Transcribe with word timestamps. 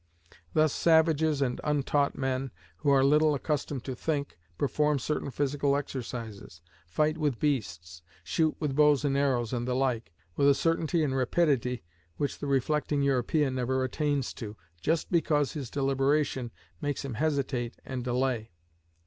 Thus 0.55 0.73
savages 0.73 1.43
and 1.43 1.61
untaught 1.63 2.17
men, 2.17 2.49
who 2.77 2.89
are 2.89 3.03
little 3.03 3.35
accustomed 3.35 3.83
to 3.83 3.93
think, 3.93 4.39
perform 4.57 4.97
certain 4.97 5.29
physical 5.29 5.75
exercises, 5.75 6.59
fight 6.87 7.19
with 7.19 7.39
beasts, 7.39 8.01
shoot 8.23 8.55
with 8.59 8.75
bows 8.75 9.05
and 9.05 9.15
arrows 9.15 9.53
and 9.53 9.67
the 9.67 9.75
like, 9.75 10.11
with 10.35 10.49
a 10.49 10.55
certainty 10.55 11.03
and 11.03 11.15
rapidity 11.15 11.83
which 12.17 12.39
the 12.39 12.47
reflecting 12.47 13.03
European 13.03 13.53
never 13.53 13.83
attains 13.83 14.33
to, 14.33 14.57
just 14.81 15.11
because 15.11 15.51
his 15.53 15.69
deliberation 15.69 16.49
makes 16.81 17.05
him 17.05 17.13
hesitate 17.13 17.77
and 17.85 18.03
delay. 18.03 18.49